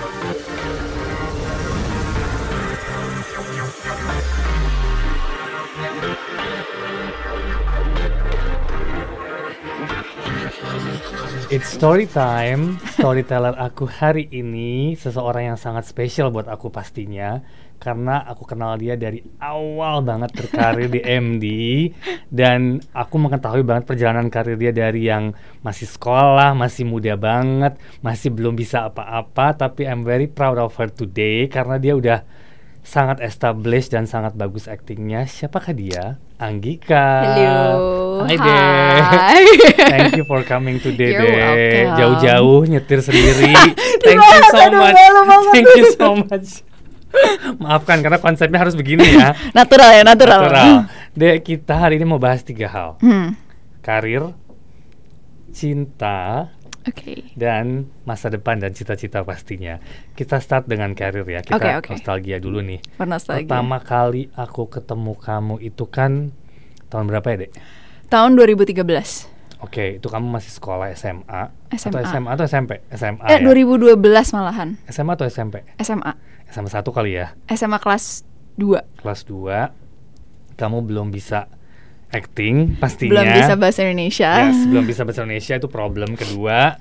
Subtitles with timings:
[0.00, 0.38] Thank
[7.98, 7.99] you.
[11.50, 12.76] It's story time.
[12.92, 17.40] Storyteller aku hari ini seseorang yang sangat spesial buat aku pastinya.
[17.80, 21.46] Karena aku kenal dia dari awal banget berkarir di MD
[22.28, 25.32] dan aku mengetahui banget perjalanan karir dia dari yang
[25.64, 29.56] masih sekolah, masih muda banget, masih belum bisa apa-apa.
[29.56, 32.20] Tapi I'm very proud of her today karena dia udah
[32.80, 35.28] sangat established dan sangat bagus aktingnya.
[35.28, 36.04] Siapakah dia?
[36.40, 37.06] Anggika.
[37.36, 38.24] Hello.
[38.24, 39.00] Hai deh.
[39.04, 39.44] Hai.
[39.76, 41.36] Thank you for coming today You're deh.
[41.36, 41.88] welcome.
[42.00, 43.52] Jauh-jauh nyetir sendiri.
[44.04, 44.96] Thank you so much.
[45.52, 46.48] Thank you so much.
[47.58, 49.34] Maafkan karena konsepnya harus begini ya.
[49.58, 50.40] Natural ya, natural.
[50.46, 50.74] Natural.
[51.10, 53.02] Dek, kita hari ini mau bahas tiga hal.
[53.02, 53.34] Hmm.
[53.82, 54.30] Karir,
[55.50, 56.54] cinta,
[56.88, 57.36] Oke.
[57.36, 59.76] dan masa depan dan cita-cita pastinya.
[60.16, 61.44] Kita start dengan karir ya.
[61.44, 61.90] Kita Oke, oke.
[61.92, 62.80] nostalgia dulu nih.
[62.96, 63.44] Bernostalgia.
[63.44, 66.32] Pertama kali aku ketemu kamu itu kan
[66.88, 67.52] tahun berapa ya, Dek?
[68.08, 68.80] Tahun 2013.
[69.60, 72.08] Oke, itu kamu masih sekolah SMA, atau SMA.
[72.08, 72.72] SMA atau SMP?
[72.96, 73.44] SMA eh, ya?
[73.44, 74.00] 2012
[74.32, 74.80] malahan.
[74.88, 75.68] SMA atau SMP?
[75.84, 76.12] SMA.
[76.48, 77.36] SMA 1 kali ya.
[77.52, 78.24] SMA kelas
[78.56, 79.04] 2.
[79.04, 81.48] Kelas 2 kamu belum bisa
[82.10, 83.10] acting pastinya.
[83.14, 84.30] Belum bisa bahasa Indonesia.
[84.50, 86.78] Yes, belum bisa bahasa Indonesia itu problem kedua.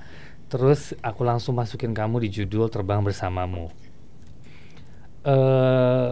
[0.50, 3.70] Terus aku langsung masukin kamu di judul Terbang Bersamamu.
[5.20, 6.10] eh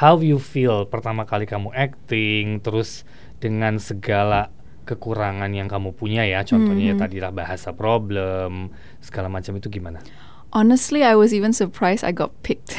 [0.00, 3.02] how you feel pertama kali kamu acting, terus
[3.40, 4.48] dengan segala
[4.84, 7.00] kekurangan yang kamu punya ya, contohnya ya Mhm.
[7.00, 8.68] tadilah bahasa problem,
[9.00, 10.04] segala macam itu gimana?
[10.54, 12.78] Honestly, I was even surprised I got picked.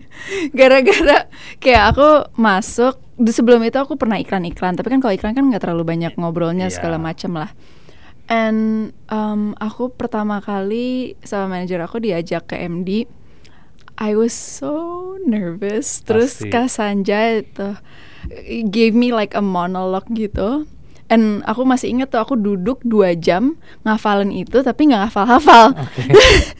[0.58, 1.26] Gara-gara
[1.58, 5.66] kayak aku masuk di sebelum itu aku pernah iklan-iklan, tapi kan kalau iklan kan nggak
[5.66, 6.74] terlalu banyak ngobrolnya Iya.
[6.78, 7.50] segala macam lah.
[8.26, 13.06] And um, aku pertama kali sama manajer aku diajak ke MD,
[13.96, 16.02] I was so nervous.
[16.04, 16.50] Terus Pasti.
[16.50, 17.74] Kak Sanja itu
[18.68, 20.66] gave me like a monologue gitu.
[21.06, 23.54] And aku masih inget tuh aku duduk dua jam
[23.86, 25.70] ngafalin itu tapi nggak ngafal-hafal.
[25.78, 26.02] Oke.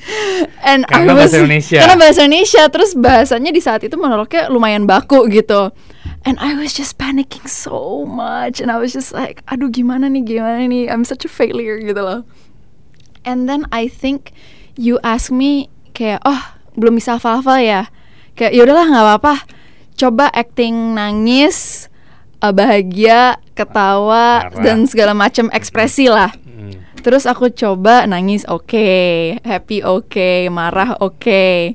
[0.71, 1.79] And Karena I was, bahasa Indonesia.
[1.83, 5.75] Karena bahasa Indonesia terus bahasanya di saat itu monolognya lumayan baku gitu.
[6.23, 10.23] And I was just panicking so much and I was just like, aduh gimana nih
[10.23, 12.23] gimana nih, I'm such a failure gitu loh.
[13.27, 14.31] And then I think
[14.79, 17.83] you ask me kayak oh belum bisa hafal-hafal ya.
[18.39, 19.35] Kayak ya udahlah nggak apa-apa.
[19.97, 21.89] Coba acting nangis,
[22.45, 24.63] eh, bahagia, ketawa Marah.
[24.63, 26.31] dan segala macam ekspresi lah.
[26.37, 26.77] Hmm.
[27.01, 28.87] Terus aku coba nangis oke,
[29.41, 31.73] happy oke, marah oke.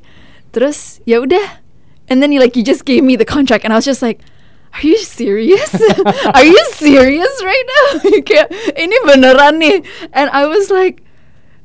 [0.52, 1.60] Terus ya udah.
[2.06, 4.20] And then you like you just gave me the contract and I was just like,
[4.72, 5.72] Are you serious?
[6.36, 7.86] Are you serious right now?
[8.28, 9.80] Kayak ini beneran nih.
[10.12, 11.00] And I was like,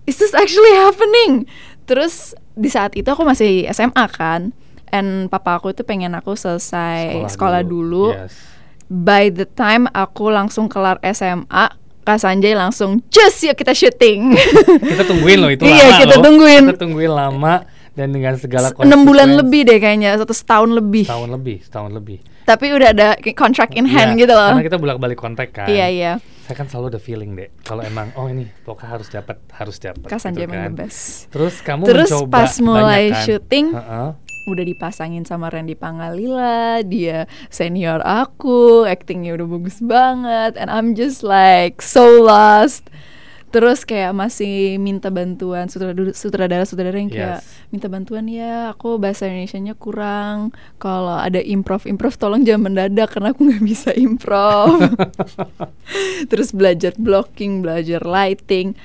[0.07, 1.47] Is this actually happening?
[1.84, 4.55] Terus di saat itu aku masih SMA kan.
[4.88, 8.55] And papa aku tuh pengen aku selesai sekolah, dulu Yes.
[8.90, 11.68] By the time aku langsung kelar SMA
[12.02, 14.31] Kak Sanjay langsung just yuk kita syuting
[14.90, 16.24] Kita tungguin loh itu Iya, lama kita loh.
[16.24, 16.64] tungguin.
[16.66, 17.53] Kita tungguin lama
[17.92, 22.18] dan dengan segala enam bulan lebih deh kayaknya satu setahun lebih Setahun lebih, setahun lebih.
[22.44, 25.68] tapi udah ada contract in hand Iya, gitu loh Karena kita bolak-balik kontak kan.
[25.68, 27.52] iya iya Saya kan selalu ada feeling deh.
[27.59, 30.08] Kalau emang oh ini pokoknya harus dapat, harus dapat.
[30.08, 30.72] Kak Sanjay gitu kan.
[30.72, 33.26] the best Terus kamu Terus mencoba pas mulai banyak kan?
[33.26, 34.09] syuting, Heeh.
[34.47, 41.22] Udah dipasangin sama Randy Pangalila dia senior aku actingnya udah bagus banget and I'm just
[41.22, 42.88] like so lost.
[43.47, 47.47] Terus kayak masih minta bantuan sutradara sutradara yang kayak Yes.
[47.72, 50.52] minta bantuan ya aku bahasa Indonesia-nya kurang.
[50.84, 54.75] Kalau ada improv improv tolong jangan mendadak karena aku nggak bisa improv.
[56.29, 58.75] Terus belajar blocking belajar lighting.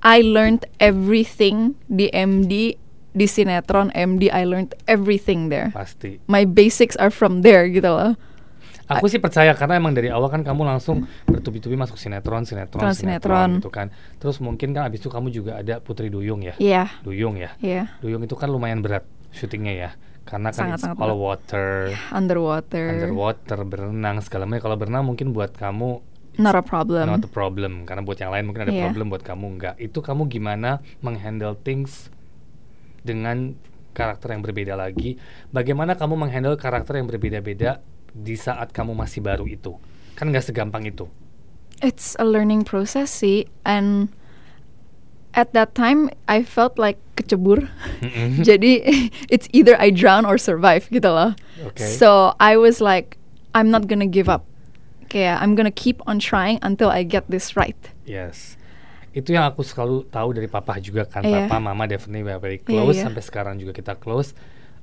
[0.00, 2.79] I learned everything di MD
[3.10, 6.18] di sinetron MD I learned everything there Pasti.
[6.26, 8.14] my basics are from there gitu loh
[8.90, 12.90] Aku sih percaya karena emang dari awal kan kamu langsung bertubi-tubi masuk sinetron, sinetron, Sinetron,
[12.90, 13.50] sinetron.
[13.62, 13.86] gitu kan.
[14.18, 16.58] Terus mungkin kan abis itu kamu juga ada Putri Duyung ya.
[16.58, 17.54] iya Duyung ya.
[17.62, 19.90] iya Duyung itu kan lumayan berat syutingnya ya.
[20.26, 21.22] Karena kan Sangat-sangat it's all berat.
[21.22, 21.68] water,
[22.10, 24.62] underwater underwater, berenang segala macam.
[24.64, 26.02] Kalau berenang mungkin buat kamu
[26.36, 28.84] not a problem not a problem karena buat yang lain mungkin ada Iya.
[28.86, 29.74] problem buat kamu enggak.
[29.78, 32.10] Itu kamu gimana menghandle things
[33.00, 33.54] dengan
[33.90, 35.16] karakter yang berbeda lagi?
[35.50, 37.80] Bagaimana kamu menghandle karakter yang berbeda-beda
[38.10, 39.76] di saat kamu masih baru itu?
[40.14, 41.08] Kan nggak segampang itu.
[41.80, 44.12] it's a learning process sih and
[45.32, 47.72] at that time I felt like kecebur
[48.48, 48.84] jadi
[49.32, 51.32] it's either I drown or survive gitu loh
[51.64, 51.80] Oke.
[51.80, 53.16] so I was like
[53.56, 54.44] I'm not gonna give up
[55.08, 58.59] kayak I'm gonna keep on trying until I get this right Yes.
[59.10, 61.50] Itu yang aku selalu tahu dari papa juga kan Iya.
[61.50, 63.04] papa mama definitely very Iya, close iya.
[63.10, 64.34] sampai sekarang juga kita close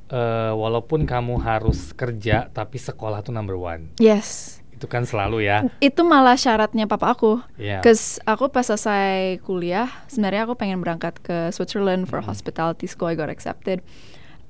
[0.07, 4.55] Eh, walaupun kamu harus kerja tapi sekolah tuh number one Yes.
[4.71, 7.43] itu kan selalu ya Itu malah syaratnya papa aku.
[7.59, 7.83] Iya.
[7.83, 12.27] Cause aku pas selesai kuliah, sebenarnya aku pengen berangkat ke Switzerland for Mhm.
[12.31, 13.11] hospitality school.
[13.11, 13.83] I got accepted,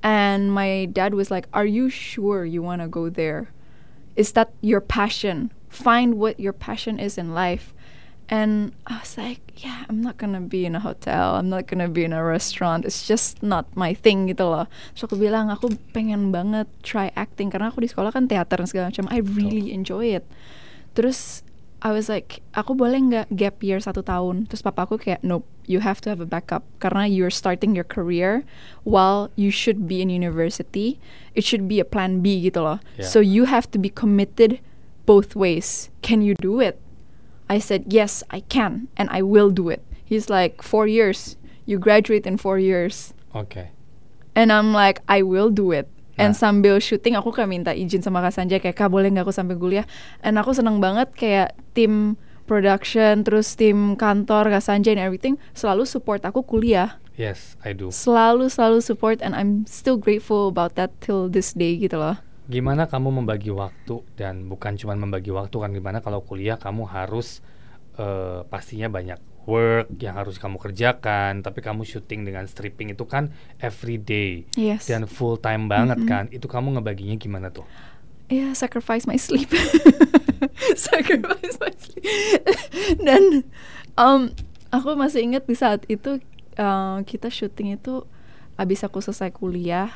[0.06, 3.50] and my dad was like, "Are you sure you want to go there?
[4.14, 5.50] Is that your passion?
[5.66, 7.74] Find what your passion is in life."
[8.28, 11.40] And I was like, "Yeah, I'm not gonna be in a hotel.
[11.40, 12.84] I'm not gonna be in a restaurant.
[12.84, 17.48] It's just not my thing gitu loh." So aku bilang, aku pengen banget try acting
[17.48, 19.08] karena aku di sekolah kan teater dan segala macam.
[19.08, 20.28] I really enjoy it.
[20.92, 21.40] Terus
[21.78, 24.50] I was like, aku boleh nggak gap year satu tahun?
[24.50, 27.86] Terus papa aku kayak, nope, you have to have a backup karena you're starting your
[27.86, 28.42] career
[28.82, 30.98] while you should be in university.
[31.38, 32.82] It should be a plan B gitu loh.
[32.98, 33.06] Yeah.
[33.06, 34.58] So you have to be committed
[35.06, 35.88] both ways.
[36.02, 36.82] Can you do it?
[37.48, 39.80] I said, yes, I can, and I will do it.
[40.04, 41.36] He's like, four years.
[41.64, 43.12] You graduate in four years.
[43.34, 43.68] oke
[44.32, 45.88] And I'm like, I will do it.
[46.18, 46.40] And Nah.
[46.40, 49.54] sambil syuting aku kayak minta izin sama Kak Sanjay kayak Kak boleh nggak aku sampai
[49.54, 49.86] kuliah.
[50.22, 52.16] And aku seneng banget kayak tim
[52.48, 56.96] production terus tim kantor Kak Sanjay and everything selalu support aku kuliah.
[57.18, 61.74] yes I do Selalu selalu support and I'm still grateful about that till this day
[61.78, 62.18] gitu loh.
[62.48, 67.44] Gimana kamu membagi waktu dan bukan cuma membagi waktu kan gimana kalau kuliah kamu harus
[68.00, 73.32] eh, pastinya banyak work yang harus kamu kerjakan tapi kamu syuting dengan stripping itu kan
[73.60, 74.84] every day Yes.
[74.84, 76.08] dan full time banget Mm-mm.
[76.08, 77.64] kan itu kamu ngebaginya gimana tuh
[78.28, 79.48] Yeah, sacrifice my sleep.
[80.76, 82.04] sacrifice my sleep.
[83.08, 83.48] Dan
[83.96, 84.28] um,
[84.68, 86.20] aku masih ingat di saat itu
[86.60, 88.04] uh, kita syuting itu
[88.60, 89.88] abis aku selesai kuliah.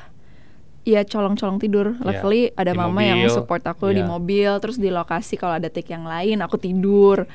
[0.83, 1.95] Ya colong-colong tidur.
[1.95, 4.11] Iya, Luckily ada di mama yang mobil, support aku di iya.
[4.11, 7.31] mobil, terus di lokasi kalau ada take yang lain aku tidur.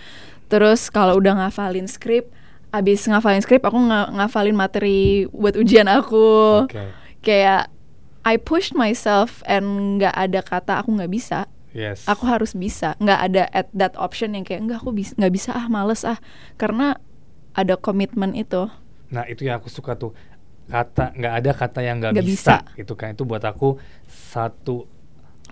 [0.52, 2.28] Terus kalau udah ngafalin skrip,
[2.76, 6.68] abis ngafalin skrip aku nga- ngafalin materi buat ujian aku.
[6.68, 6.92] Oke.
[7.24, 7.72] Kayak
[8.28, 11.48] I pushed myself and nggak ada kata aku nggak bisa.
[11.72, 12.04] Yes.
[12.04, 13.00] Aku harus bisa.
[13.00, 16.20] Nggak ada at that option yang kayak nggak aku bisa nggak bisa ah males ah.
[16.60, 17.00] Karena
[17.56, 18.68] ada komitmen itu.
[19.08, 20.12] Nah itu yang aku suka tuh
[20.68, 22.64] kata nggak ada kata yang nggak bisa.
[22.64, 22.80] bisa.
[22.80, 24.84] itu kan itu buat aku satu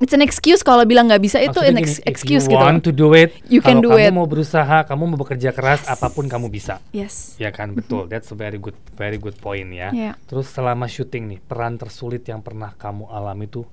[0.03, 2.55] it's an excuse kalau bilang nggak bisa itu maksudnya an gini, ex- if excuse you
[2.55, 4.11] gitu want to do it You can do kamu it.
[4.11, 8.27] mau berusaha kamu mau bekerja keras apa pun kamu bisa yes Ya kan betul, that's
[8.31, 9.91] a very good very good point ya.
[9.95, 10.11] Iya.
[10.27, 13.67] Terus selama syuting nih, peran tersulit yang pernah kamu alami tuh,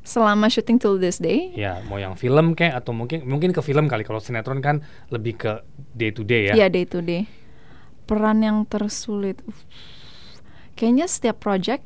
[0.00, 3.86] selama syuting till this day ya mau yang film kayak atau mungkin mungkin ke film
[3.86, 4.80] kali kalau sinetron kan
[5.12, 5.52] lebih ke
[5.92, 6.54] day to day ya.
[6.56, 7.28] ya day to day
[8.08, 9.60] peran yang tersulit Uff.
[10.80, 11.84] Kayaknya setiap project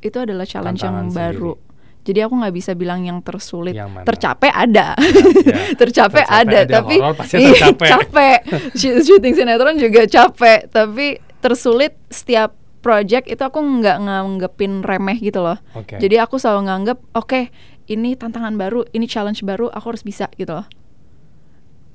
[0.00, 1.52] itu adalah challenge Tantangan yang baru
[2.00, 4.04] jadi aku nggak bisa bilang yang tersulit Yang mana?
[4.08, 4.96] tercapek ada ya.
[5.76, 7.88] tercapek Tercapek ada, ada, tapi Iya, tercapek.
[7.92, 8.38] capek
[8.72, 11.06] Shoot- syuting sinetron juga capek tapi
[11.38, 16.00] tersulit setiap project itu aku nggak nganggepin remeh gitu loh Oke.
[16.00, 17.52] jadi aku selalu nganggep oke
[17.86, 20.64] ini tantangan baru ini challenge baru aku harus bisa gitu loh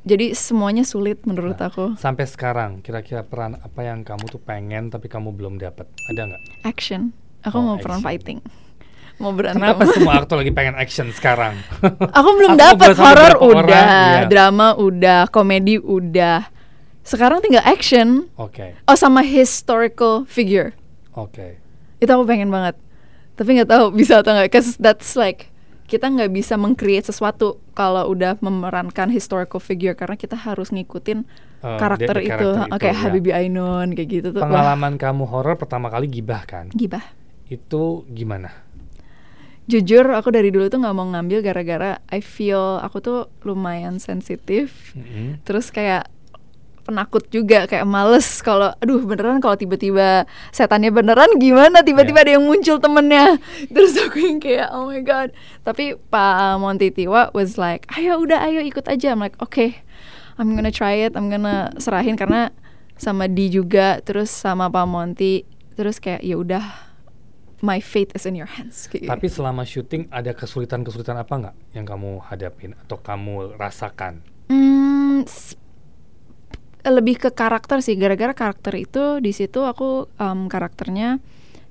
[0.06, 4.88] jadi semuanya sulit menurut Nah, aku Sampai sekarang kira-kira peran apa yang kamu tuh pengen
[4.88, 5.90] tapi kamu belum dapat?
[6.08, 6.42] Ada nggak?
[6.64, 7.10] action
[7.42, 8.06] aku Oh, mau peran action.
[8.06, 8.40] fighting
[9.16, 11.56] mau berantem Kenapa semua aktor lagi pengen action sekarang?
[12.18, 14.22] aku belum dapat horor beberapa orang, udah iya.
[14.26, 16.52] drama udah komedi udah
[17.02, 20.74] sekarang tinggal action Oke, oh sama historical figure
[21.12, 21.62] oke.
[21.96, 22.74] itu aku pengen banget
[23.34, 25.54] tapi nggak tahu bisa atau nggak cause that's like
[25.86, 31.26] kita nggak bisa meng-create sesuatu kalau udah memerankan historical figure karena kita harus ngikutin
[31.66, 33.02] Eh, karakter itu karakter oke itu, ya.
[33.02, 36.70] Habibie Ainun kayak gitu tuh Wah, Pengalaman kamu horor pertama kali gibah kan?
[36.70, 37.02] gibah
[37.46, 38.54] Itu gimana?
[39.66, 44.94] jujur aku dari dulu tuh nggak mau ngambil gara-gara I feel aku tuh lumayan sensitif
[44.94, 45.42] Mm-mm.
[45.42, 46.06] terus kayak
[46.86, 51.82] penakut juga kayak males kalau aduh beneran kalau tiba-tiba setannya beneran gimana?
[51.82, 52.26] Tiba-tiba Iya.
[52.30, 53.42] ada yang muncul temennya.
[53.74, 55.34] Terus aku yang kayak oh my god.
[55.66, 59.12] Tapi Pak Monty Tiwa was like ayo udah ayo ikut aja.
[59.12, 59.82] I'm like okay
[60.38, 61.18] I'm gonna try it.
[61.18, 62.14] I'm gonna serahin.
[62.16, 62.54] Karena
[62.96, 65.44] sama Di juga terus sama Pak Monty
[65.76, 66.64] terus kayak ya udah
[67.60, 68.86] my fate is in your hands.
[68.86, 69.12] Kayak gitu.
[69.12, 74.22] Tapi selama syuting ada kesulitan-kesulitan apa nggak yang kamu hadapin atau kamu rasakan?
[74.52, 75.26] Hmm,
[76.88, 77.96] lebih ke karakter sih.
[77.96, 81.18] Gara-gara karakter itu di situ aku um, karakternya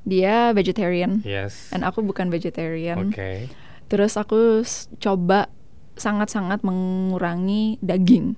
[0.04, 1.72] dia vegetarian Yes.
[1.72, 3.08] dan aku bukan vegetarian.
[3.08, 3.48] Oke.
[3.88, 4.60] Terus aku
[4.98, 5.48] coba
[5.94, 8.36] sangat-sangat mengurangi daging.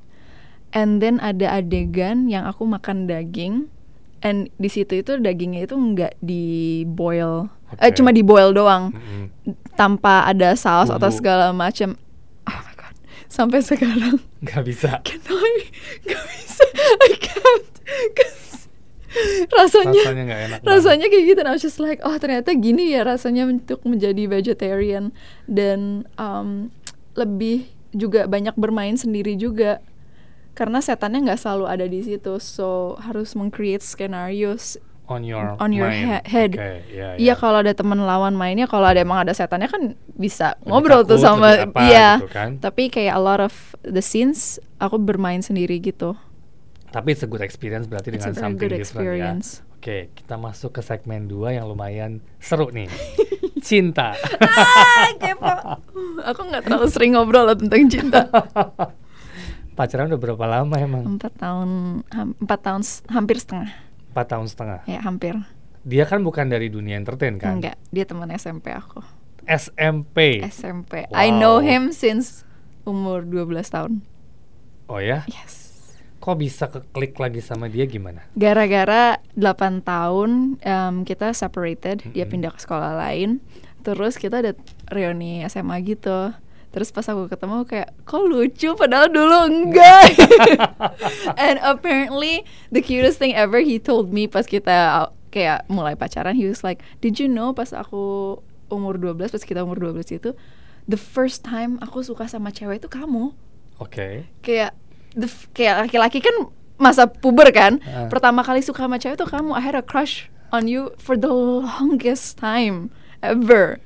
[0.71, 3.73] And then ada adegan yang aku makan daging.
[4.21, 7.47] And di situ itu dagingnya itu nggak di boil,
[7.79, 8.01] eh Oke.
[8.01, 9.55] cuma di boil doang Mm-mm.
[9.77, 11.17] tanpa ada saus atau Bumbu.
[11.17, 11.95] segala macam.
[13.27, 14.91] Sampai sekarang Nggak bisa.
[15.03, 15.55] can I?
[16.05, 16.65] Gak bisa,
[17.03, 17.73] I can't.
[18.15, 18.69] 'Cause
[19.49, 22.93] rasanya Rasanya nggak enak rasanya kayak gitu and I was just like oh ternyata gini
[22.93, 25.09] ya rasanya untuk menjadi vegetarian
[25.49, 26.69] dan um,
[27.17, 27.65] lebih
[27.97, 29.81] juga banyak bermain sendiri juga
[30.53, 35.87] karena setannya nggak selalu ada di situ so harus meng-create scenarios on your on your
[35.87, 36.03] mind.
[36.21, 36.51] he- head.
[36.53, 37.35] Oke, iya, Iya iya.
[37.35, 39.83] kalau ada teman lawan mainnya kalau ada emang ada setannya kan
[40.13, 42.09] bisa Lebih ngobrol tuh takut, sama lebih apa iya.
[42.17, 42.51] gitu kan.
[42.59, 46.15] Tapi kayak a lot of the scenes aku bermain sendiri gitu.
[46.87, 49.47] Tapi it's a good experience berarti It's dengan something good different experience.
[49.57, 49.65] ya.
[49.77, 52.89] Oke, kita masuk ke segmen 2 yang lumayan seru nih.
[53.63, 54.15] Cinta.
[54.15, 55.53] ah, kepo.
[56.25, 58.27] Aku nggak terlalu sering ngobrol loh tentang cinta.
[59.77, 61.03] Pacaran udah berapa lama emang?
[61.05, 61.71] Empat tahun,
[62.41, 63.69] empat tahun, hampir setengah.
[64.17, 64.81] Empat tahun setengah.
[64.89, 65.37] Ya hampir.
[65.85, 67.61] Dia kan bukan dari dunia entertain kan?
[67.61, 69.05] Enggak, dia teman SMP aku.
[69.45, 70.41] SMP.
[70.49, 71.05] SMP.
[71.13, 72.41] I know him since
[72.89, 74.01] umur 12 tahun.
[74.89, 75.29] Oh ya?
[75.29, 75.69] Yes.
[76.17, 78.25] Kok bisa keklik lagi sama dia gimana?
[78.33, 82.33] Gara-gara 8 tahun em, kita separated, dia Mm-mm.
[82.33, 83.45] pindah ke sekolah lain.
[83.85, 84.57] Terus kita ada
[84.89, 86.33] reuni SMA gitu.
[86.77, 90.13] Terus pas aku ketemu kayak kok lucu padahal dulu enggak.
[91.41, 96.37] And apparently the cutest thing ever he told me pas kita uh, kayak mulai pacaran
[96.37, 98.37] he was like, "Did you know pas aku
[98.69, 100.37] umur 12 pas kita umur 12 itu
[100.85, 103.33] the first time aku suka sama cewek itu kamu."
[103.81, 104.29] Oke.
[104.45, 104.77] kayak
[105.17, 108.05] the kayak laki-laki kan masa puber kan Ah.
[108.13, 111.33] pertama kali suka sama cewek tuh kamu I had a crush on you for the
[111.33, 112.93] longest time
[113.25, 113.81] ever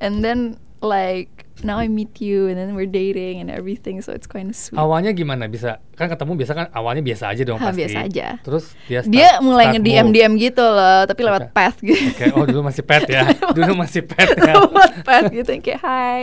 [0.00, 4.24] and then like now I meet you and then we're dating and everything so it's
[4.24, 5.84] kind of sweet Awalnya gimana bisa?
[5.92, 7.78] Kan ketemu biasa kan awalnya biasa aja dong Ha, pasti.
[7.84, 8.26] biasa aja.
[8.40, 10.14] Terus dia start, dia mulai start nge DM move.
[10.14, 11.52] DM gitu loh tapi lewat Oke.
[11.52, 13.22] path gitu Oke, oh dulu masih pet ya.
[13.56, 14.54] dulu masih pet ya.
[14.64, 16.22] lewat path gitu kayak hi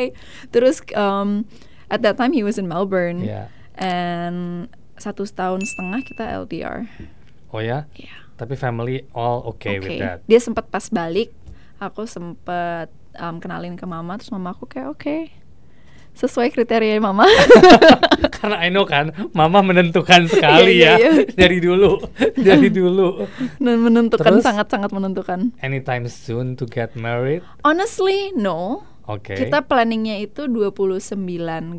[0.49, 1.45] terus um,
[1.87, 3.47] at that time he was in Melbourne Iya.
[3.77, 6.89] and satu tahun setengah kita LDR
[7.49, 7.89] Oh ya?
[7.93, 8.13] Iya.
[8.35, 9.99] Tapi family all okay, with Oke.
[9.99, 10.21] that.
[10.23, 11.33] Dia sempat pas balik,
[11.75, 12.87] aku sempat
[13.17, 15.17] um, kenalin ke mama, terus mama aku kayak oke,
[16.19, 17.23] sesuai kriteria mama.
[18.39, 21.11] Karena I know kan, mama menentukan sekali Iya, iya, ya iya.
[21.31, 22.03] dari dulu,
[22.47, 23.23] dari dulu.
[23.59, 24.43] Dan menentukan Terus?
[24.43, 25.55] sangat-sangat menentukan.
[25.63, 27.43] Anytime soon to get married?
[27.63, 28.83] Honestly, no.
[29.09, 29.33] Oke.
[29.33, 31.17] Kita planningnya itu 29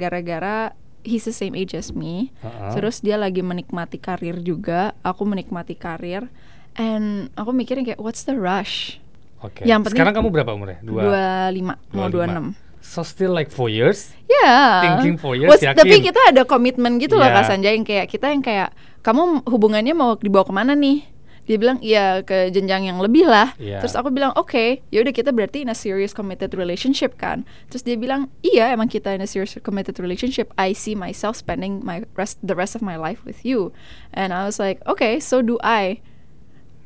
[0.01, 2.33] gara-gara he's the same age as me.
[2.45, 2.77] Uh-uh.
[2.77, 6.29] Terus dia lagi menikmati karir juga, aku menikmati karir.
[6.77, 9.01] And aku mikirin kayak what's the rush?
[9.40, 9.64] Oke.
[9.64, 10.78] yang penting- Sekarang kamu berapa umurnya?
[10.85, 12.52] 25 mau 26.
[12.80, 14.16] So still like four years?
[14.26, 14.80] Ya.
[14.82, 15.78] Thinking for years, Was- yakin?
[15.78, 17.37] Tapi kita ada komitmen gitu loh Iya.
[17.37, 21.04] Kak Sanjay yang kayak kita yang kayak kamu hubungannya mau dibawa ke mana nih?
[21.44, 23.52] Dia bilang iya ke jenjang yang lebih lah.
[23.59, 23.82] Iya.
[23.82, 27.42] Terus aku bilang oke, ya udah kita berarti in a serious committed relationship kan.
[27.66, 30.49] Terus dia bilang iya emang kita in a serious committed relationship.
[30.54, 33.75] I see myself spending my rest the rest of my life with you.
[34.11, 36.00] And I was like okay, so do I.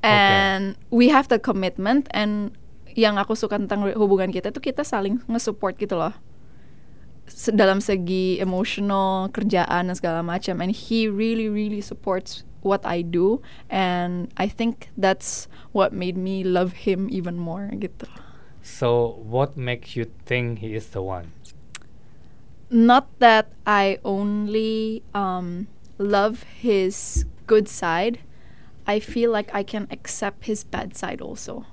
[0.05, 2.53] And we have the commitment and
[2.95, 6.13] yang aku suka tentang hubungan kita tuh kita saling nge-support gitu loh.
[7.57, 10.61] Dalam segi emotional kerjaan dan segala macam.
[10.61, 16.45] And he really really supports what I do and I think that's what made me
[16.45, 18.09] love him even more gitu.
[18.65, 21.33] So what makes you think he is the one?
[22.75, 28.19] not that I only um, love his good side
[28.85, 31.65] I feel like I can accept his bad side also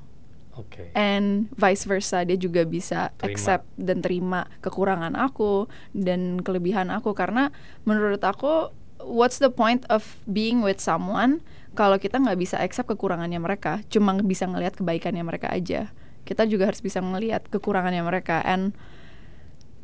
[0.56, 0.92] Oke.
[0.96, 3.28] and vice versa dia juga bisa Terima.
[3.32, 7.56] accept dan terima kekurangan aku dan kelebihan aku karena
[7.88, 8.72] menurut aku
[9.04, 11.40] what's the point of being with someone
[11.72, 15.92] kalau kita nggak bisa accept kekurangannya mereka cuma bisa ngelihat kebaikannya mereka aja
[16.28, 18.76] kita juga harus bisa ngelihat kekurangannya mereka and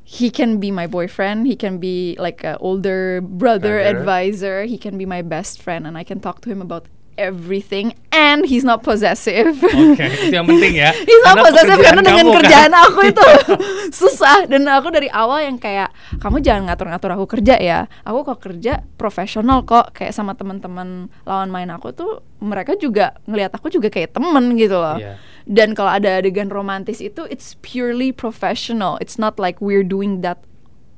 [0.03, 3.91] he can be my boyfriend he can be like a older brother, Brother.
[3.91, 7.97] advisor he can be my best friend and I can talk to him about everything
[8.13, 10.93] and he's not possessive Oke, itu yang penting ya.
[11.09, 12.37] He's not Karena possessive karena dengan kamu kan.
[12.41, 13.25] kerjaan aku itu
[14.01, 15.89] susah dan aku dari awal yang kayak
[16.21, 17.79] kamu jangan ngatur-ngatur aku kerja ya.
[18.05, 23.53] Aku kok kerja profesional kok kayak sama teman-teman lawan main aku tuh mereka juga ngelihat
[23.57, 24.97] aku juga kayak temen gitu loh.
[25.01, 25.17] Iya.
[25.47, 29.01] Dan kalau ada adegan romantis itu it's purely professional.
[29.01, 30.37] It's not like we're doing that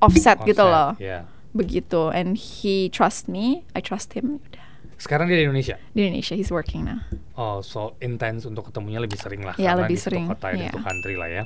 [0.03, 0.97] offset, gitu loh.
[0.97, 1.19] Offset, iya.
[1.55, 4.43] Begitu and he trust me, I trust him.
[4.51, 4.58] Udah.
[4.99, 5.79] Sekarang dia di Indonesia.
[5.95, 6.99] Di Indonesia he's working now.
[7.39, 9.55] Oh, so intense untuk ketemunya lebih sering lah.
[9.55, 10.69] Iya, karena lebih di sering, kota dan iya.
[10.69, 11.43] satu country lah ya.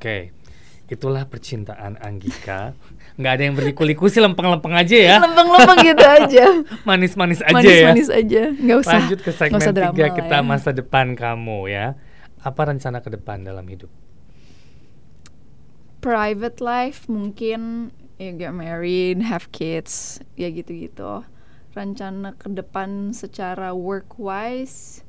[0.00, 0.16] Oke,
[0.88, 2.72] itulah percintaan Anggika.
[3.20, 5.16] Nggak ada yang berliku-liku sih, lempeng-lempeng aja ya.
[5.20, 6.44] Lempeng-lempeng gitu aja.
[6.88, 7.92] Manis-manis aja ya.
[7.92, 8.42] Manis-manis aja.
[8.56, 9.00] Nggak usah.
[9.04, 10.42] Lanjut ke segmen tiga kita ya.
[10.42, 11.94] masa depan kamu ya.
[12.40, 13.92] Apa rencana ke depan dalam hidup?
[16.02, 21.24] private life mungkin ya get married, have kids, ya gitu-gitu.
[21.72, 25.02] Rencana ke depan secara work wise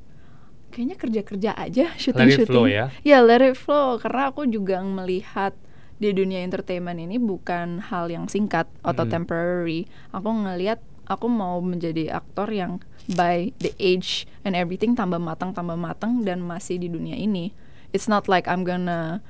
[0.74, 1.86] kayaknya kerja-kerja aja
[2.18, 2.86] Let it flow syuting ya.
[3.06, 5.54] ya let it flow karena aku juga melihat
[6.02, 9.14] di dunia entertainment ini bukan hal yang singkat atau Mm-mm.
[9.14, 9.88] temporary.
[10.12, 12.84] Aku ngelihat aku mau menjadi aktor yang
[13.16, 17.56] by the age and everything tambah matang tambah matang dan masih di dunia ini.
[17.96, 19.24] It's not like I'm gonna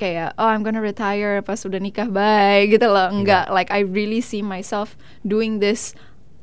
[0.00, 3.12] kayak oh I'm gonna retire pas udah nikah bye gitu loh.
[3.12, 4.96] Enggak like I really see myself
[5.26, 5.92] doing this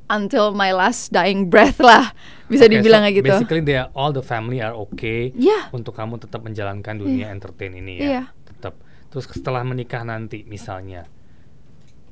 [0.08, 2.14] until my last dying breath lah
[2.46, 5.70] bisa Oke, dibilang so kayak gitu Basically they are, all the family are okay Iya.
[5.72, 7.34] untuk kamu tetap menjalankan dunia Iya.
[7.34, 8.30] entertain ini ya.
[8.46, 8.78] Tetap.
[9.10, 11.10] Terus setelah menikah nanti misalnya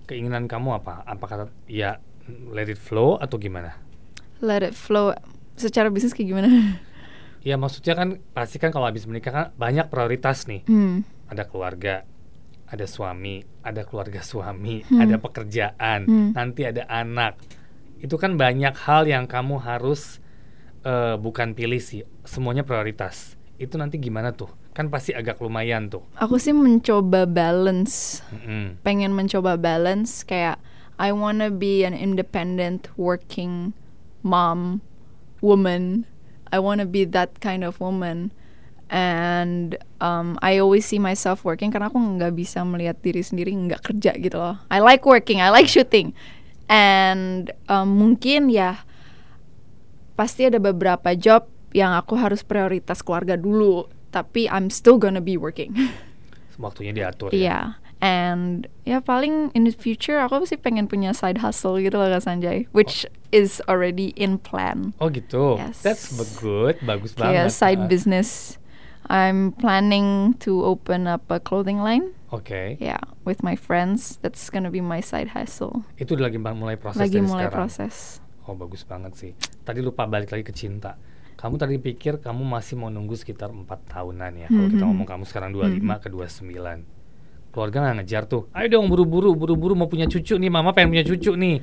[0.04, 1.04] keinginan kamu apa?
[1.06, 2.00] Apakah ya
[2.50, 3.78] let it flow atau gimana?
[4.40, 5.16] let it flow
[5.56, 6.50] secara bisnis kayak gimana
[7.44, 10.64] Ya maksudnya kan pasti kan kalau habis menikah kan banyak prioritas nih.
[10.64, 11.04] hmm.
[11.28, 12.08] Ada keluarga,
[12.66, 15.04] ada suami, ada keluarga suami, Hmm.
[15.04, 16.30] ada pekerjaan, Hmm.
[16.32, 17.36] nanti ada anak.
[18.04, 20.20] Itu kan banyak hal yang kamu harus
[20.84, 23.40] eh, bukan pilih sih, semuanya prioritas.
[23.56, 24.52] Itu nanti gimana tuh?
[24.74, 26.02] Kan pasti agak lumayan tuh.
[26.18, 28.82] aku sih mencoba balance Mm-mm.
[28.82, 30.58] pengen mencoba balance kayak
[30.98, 33.78] I wanna be an independent working
[34.26, 34.82] mom
[35.40, 36.10] woman
[36.50, 38.34] I wanna be that kind of woman
[38.90, 43.82] and um, I always see myself working karena aku nggak bisa melihat diri sendiri nggak
[43.94, 46.18] kerja gitu loh I like working I like shooting
[46.74, 48.82] and um, mungkin ya
[50.18, 55.38] pasti ada beberapa job yang aku harus prioritas keluarga dulu tapi I'm still gonna be
[55.38, 55.74] working
[56.54, 57.60] Waktunya diatur Iya, ya.
[57.98, 62.22] and ya paling in the future aku sih pengen punya side hustle gitu loh Kak
[62.22, 64.94] Sanjay, which is already in plan.
[65.02, 65.58] Oh gitu.
[65.58, 65.82] Yes.
[65.82, 67.58] That's good, bagus Kayak banget.
[67.58, 68.62] side business.
[69.10, 72.14] I'm planning to open up a clothing line.
[72.34, 72.82] Oke.
[72.82, 74.18] Yeah, with my friends.
[74.20, 75.86] That's gonna be my side hustle.
[75.96, 77.58] Itu lagi mulai proses Lagi dari mulai sekarang.
[77.70, 77.96] proses.
[78.44, 79.32] Oh bagus banget sih.
[79.62, 80.98] Tadi lupa balik lagi ke cinta.
[81.34, 84.48] Kamu tadi pikir kamu masih mau nunggu sekitar empat tahunan ya.
[84.50, 84.90] Kalau kita Mhm.
[84.90, 86.84] ngomong kamu sekarang 25 ke 29.
[87.54, 88.50] Keluarga nggak ngejar tuh.
[88.50, 90.50] Ayo dong buru-buru, buru-buru mau punya cucu nih.
[90.50, 91.62] Mama pengen punya cucu nih.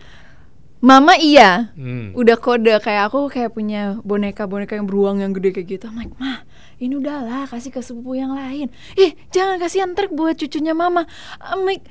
[0.80, 2.16] Mama iya, Hmm.
[2.16, 5.84] udah kode kayak aku kayak punya boneka-boneka yang beruang yang gede kayak gitu.
[5.92, 6.40] I'm like, mah
[6.80, 8.72] ini udahlah kasih ke sepupu yang lain.
[8.96, 11.04] Ih jangan kasih trik buat cucunya mama.
[11.38, 11.84] I'm like,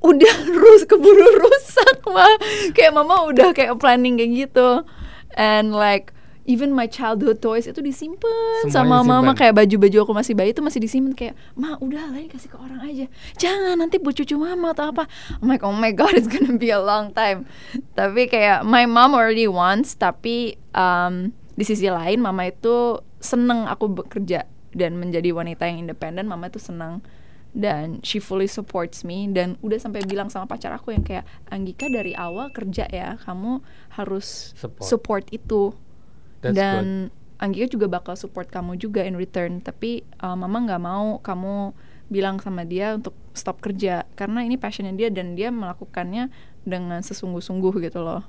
[0.00, 2.38] udah rus keburu rusak mah.
[2.70, 4.86] Kayak mama udah kayak planning kayak gitu.
[5.34, 6.14] And like
[6.46, 10.78] even my childhood toys itu disimpan sama mama kayak baju-baju aku masih bayi itu masih
[10.78, 13.06] disimpan kayak ma udah lah ini kasih ke orang aja
[13.36, 15.10] jangan nanti buat cucu mama atau apa
[15.42, 17.50] I'm like oh my god it's gonna be a long time
[17.98, 23.90] tapi kayak my mom already wants tapi um, di sisi lain mama itu seneng aku
[23.90, 27.02] bekerja dan menjadi wanita yang independen mama itu senang
[27.56, 31.88] dan she fully supports me dan udah sampai bilang sama pacar aku yang kayak Anggika
[31.88, 33.64] dari awal kerja ya kamu
[33.96, 34.84] harus Support.
[34.84, 35.72] support itu
[36.44, 37.08] That's dan
[37.40, 41.72] Anggika juga bakal support kamu juga in return tapi uh, mama nggak mau kamu
[42.12, 46.28] bilang sama dia untuk stop kerja karena ini passionnya dia dan dia melakukannya
[46.68, 48.22] dengan sesungguh-sungguh gitu loh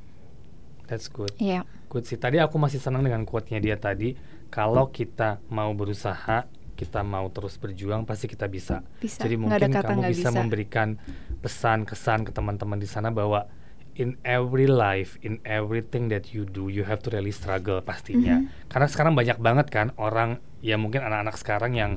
[0.87, 1.35] That's good.
[1.35, 2.19] Iya Good sih.
[2.19, 4.11] Tadi aku masih senang dengan quote-nya dia tadi.
[4.49, 8.85] Kalau kita mau berusaha, kita mau terus berjuang, pasti kita bisa.
[9.01, 9.25] Bisa.
[9.25, 10.37] Jadi mungkin kamu bisa, bisa.
[10.37, 10.97] memberikan
[11.41, 13.49] pesan kesan ke teman-teman di sana bahwa
[13.97, 18.45] in every life, in everything that you do, you have to really struggle pastinya.
[18.45, 18.69] Mhm.
[18.69, 21.91] Karena sekarang banyak banget kan orang, ya mungkin anak-anak sekarang yang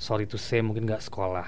[0.00, 1.46] sorry to say mungkin nggak sekolah,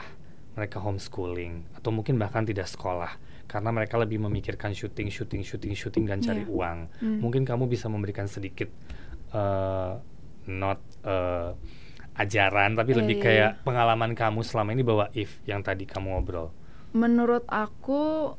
[0.61, 3.17] mereka homeschooling atau mungkin bahkan tidak sekolah
[3.49, 6.53] karena mereka lebih memikirkan syuting, syuting, syuting, syuting dan cari Iya.
[6.53, 6.79] uang.
[7.01, 7.19] Hmm.
[7.25, 8.69] Mungkin kamu bisa memberikan sedikit
[9.29, 9.93] eh,
[10.49, 11.53] not eh,
[12.17, 13.63] ajaran tapi Iya, lebih iya, kayak iya.
[13.63, 16.51] pengalaman kamu selama ini bahwa if yang tadi kamu ngobrol.
[16.91, 18.33] menurut aku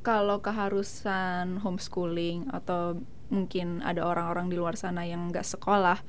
[0.00, 2.96] kalau keharusan homeschooling atau
[3.28, 6.00] mungkin ada orang-orang di luar sana yang nggak sekolah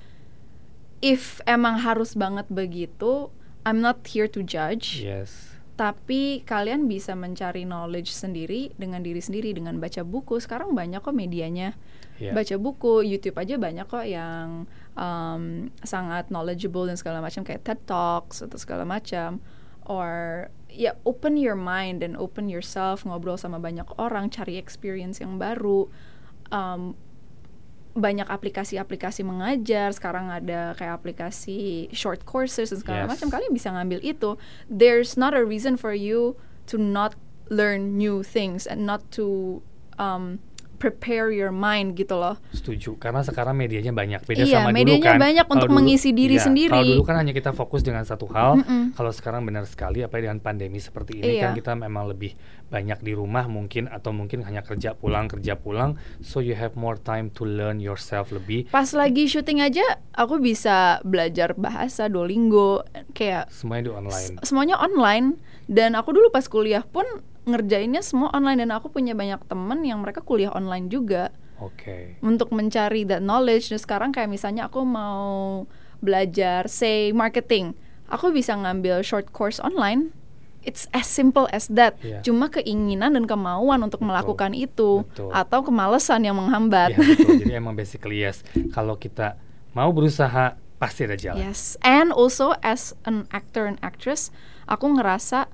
[1.02, 3.30] if emang harus banget begitu
[3.68, 5.57] I'm not here to judge Yes.
[5.78, 10.42] Tapi kalian bisa mencari knowledge sendiri dengan diri sendiri dengan baca buku.
[10.42, 11.78] Sekarang banyak kok medianya.
[12.18, 12.34] Yeah.
[12.34, 14.66] baca buku YouTube aja banyak kok yang
[14.98, 19.38] um, sangat knowledgeable dan segala macam kayak TED Talks atau segala macam.
[19.86, 25.38] Or ya open your mind and open yourself ngobrol sama banyak orang cari experience yang
[25.38, 25.86] baru.
[26.50, 26.98] Um,
[27.98, 33.12] banyak aplikasi-aplikasi mengajar sekarang ada kayak aplikasi short courses dan segala Yes.
[33.18, 34.38] macam kalian bisa ngambil itu
[34.70, 37.18] there's not a reason for you to not
[37.50, 39.60] learn new things and not to
[39.98, 40.38] um,
[40.78, 42.38] prepare your mind gitu loh.
[42.50, 44.22] Setuju, karena sekarang medianya banyak.
[44.24, 45.20] Beda Iya, sama medianya dulu kan.
[45.20, 46.70] banyak Kalau untuk dulu- mengisi diri iya, sendiri.
[46.72, 48.62] Kalau dulu kan hanya kita fokus dengan satu hal.
[48.62, 48.94] Mm-mm.
[48.94, 51.50] Kalau sekarang benar sekali, apa dengan pandemi seperti ini Iya.
[51.50, 52.38] kan kita memang lebih
[52.68, 55.96] banyak di rumah mungkin atau mungkin hanya kerja pulang kerja pulang.
[56.20, 58.68] So you have more time to learn yourself lebih.
[58.70, 64.34] Pas lagi syuting aja aku bisa belajar bahasa Duolingo kayak Semuanya di online.
[64.44, 67.08] semuanya online dan aku dulu pas kuliah pun
[67.48, 72.20] ngerjainnya semua online dan aku punya banyak temen yang mereka kuliah online juga Oke.
[72.20, 75.64] untuk mencari that knowledge dan sekarang kayak misalnya aku mau
[75.98, 77.74] belajar say marketing
[78.06, 80.14] aku bisa ngambil short course online
[80.62, 82.22] it's as simple as that Iya.
[82.22, 84.10] cuma keinginan dan kemauan untuk Betul.
[84.12, 85.32] melakukan itu Betul.
[85.32, 87.40] atau kemalasan yang menghambat Ya, betul.
[87.42, 88.44] Jadi emang basically yes.
[88.70, 89.40] Kalau kita
[89.72, 91.42] mau berusaha pasti ada jalan.
[91.42, 94.30] Yes, and also as an actor and actress,
[94.70, 95.50] aku ngerasa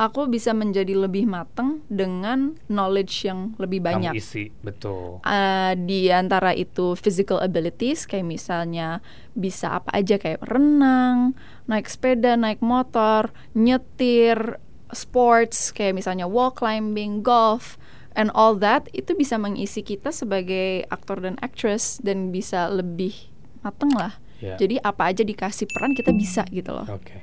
[0.00, 4.12] aku bisa menjadi lebih mateng dengan knowledge yang lebih Kamu banyak.
[4.16, 5.20] isi, betul.
[5.20, 9.04] Uh, di antara itu physical abilities kayak misalnya
[9.36, 11.36] bisa apa aja kayak renang,
[11.68, 14.56] naik sepeda, naik motor, nyetir,
[14.96, 17.76] sports kayak misalnya wall climbing, golf
[18.16, 23.12] and all that itu bisa mengisi kita sebagai aktor dan actress dan bisa lebih
[23.60, 24.16] mateng lah.
[24.40, 24.56] Ya.
[24.56, 26.88] Jadi apa aja dikasih peran kita bisa gitu loh.
[26.88, 27.20] Oke,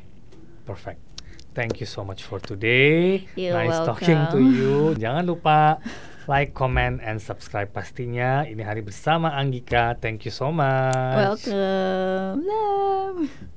[0.69, 1.06] perfect.
[1.57, 3.25] Thank you so much for today.
[3.33, 4.53] You're nice talking to welcome.
[4.53, 4.93] you.
[4.93, 5.81] Jangan lupa
[6.29, 8.45] like, comment, and subscribe pastinya.
[8.45, 9.97] Ini hari bersama Anggika.
[9.97, 11.49] Thank you so much.
[11.49, 12.45] Welcome.
[12.45, 13.56] Love.